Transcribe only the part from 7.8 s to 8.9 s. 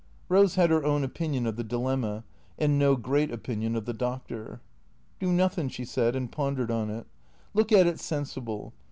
it sensible.